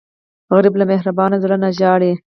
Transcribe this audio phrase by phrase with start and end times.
[0.53, 2.11] غریب له مهربان زړه نه ژاړي